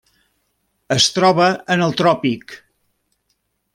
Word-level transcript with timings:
Es 0.95 1.05
troba 1.17 1.49
en 1.75 1.85
el 1.89 1.93
tròpic. 2.01 2.57